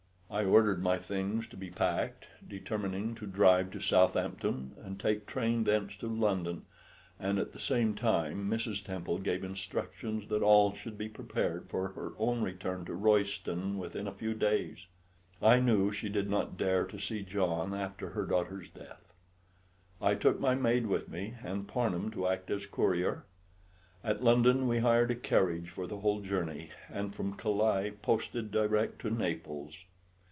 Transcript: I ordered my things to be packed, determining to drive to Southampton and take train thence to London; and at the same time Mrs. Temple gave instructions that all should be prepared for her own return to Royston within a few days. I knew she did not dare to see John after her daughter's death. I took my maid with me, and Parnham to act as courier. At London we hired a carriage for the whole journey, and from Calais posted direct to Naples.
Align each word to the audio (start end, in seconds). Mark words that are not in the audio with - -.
I 0.33 0.45
ordered 0.45 0.81
my 0.81 0.97
things 0.97 1.45
to 1.47 1.57
be 1.57 1.69
packed, 1.69 2.25
determining 2.47 3.15
to 3.15 3.27
drive 3.27 3.69
to 3.71 3.81
Southampton 3.81 4.75
and 4.81 4.97
take 4.97 5.25
train 5.25 5.65
thence 5.65 5.97
to 5.97 6.07
London; 6.07 6.63
and 7.19 7.37
at 7.37 7.51
the 7.51 7.59
same 7.59 7.95
time 7.95 8.49
Mrs. 8.49 8.81
Temple 8.81 9.17
gave 9.17 9.43
instructions 9.43 10.29
that 10.29 10.41
all 10.41 10.73
should 10.73 10.97
be 10.97 11.09
prepared 11.09 11.67
for 11.69 11.89
her 11.89 12.13
own 12.17 12.41
return 12.41 12.85
to 12.85 12.93
Royston 12.93 13.77
within 13.77 14.07
a 14.07 14.13
few 14.13 14.33
days. 14.33 14.87
I 15.41 15.59
knew 15.59 15.91
she 15.91 16.07
did 16.07 16.29
not 16.29 16.55
dare 16.57 16.85
to 16.85 16.97
see 16.97 17.23
John 17.23 17.73
after 17.73 18.11
her 18.11 18.25
daughter's 18.25 18.69
death. 18.69 19.13
I 20.01 20.15
took 20.15 20.39
my 20.39 20.55
maid 20.55 20.85
with 20.87 21.09
me, 21.09 21.33
and 21.43 21.67
Parnham 21.67 22.09
to 22.11 22.29
act 22.29 22.49
as 22.49 22.65
courier. 22.65 23.25
At 24.01 24.23
London 24.23 24.69
we 24.69 24.77
hired 24.79 25.11
a 25.11 25.15
carriage 25.15 25.69
for 25.71 25.87
the 25.87 25.97
whole 25.97 26.21
journey, 26.21 26.69
and 26.89 27.13
from 27.13 27.33
Calais 27.33 27.91
posted 28.01 28.49
direct 28.49 28.99
to 29.01 29.09
Naples. 29.09 29.77